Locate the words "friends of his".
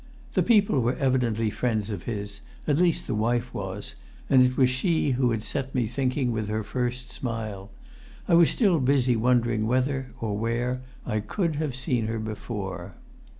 1.51-2.41